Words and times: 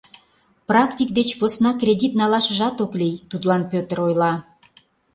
Практик 0.69 1.09
деч 1.17 1.29
посна 1.39 1.71
кредит 1.81 2.13
налашыжат 2.19 2.77
ок 2.85 2.91
лий,— 2.99 3.21
тудлан 3.29 3.61
Пӧтыр 3.71 3.97
ойла. 4.07 4.33